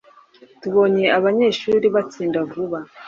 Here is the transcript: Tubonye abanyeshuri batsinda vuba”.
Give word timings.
Tubonye 0.61 1.05
abanyeshuri 1.17 1.85
batsinda 1.95 2.39
vuba”. 2.51 2.79